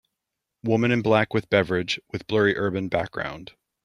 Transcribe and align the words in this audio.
Woman 0.63 0.89
in 0.91 1.03
black 1.03 1.31
with 1.31 1.47
beverage, 1.51 1.99
with 2.11 2.25
blurry 2.25 2.57
urban 2.57 2.87
background. 2.87 3.51